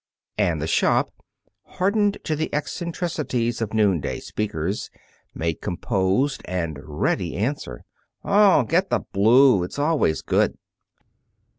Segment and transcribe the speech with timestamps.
[0.39, 1.11] And the shop,
[1.63, 4.89] hardened to the eccentricities of noonday speakers,
[5.35, 7.83] made composed and ready answer:
[8.25, 10.57] "Oh, get blue; it's always good."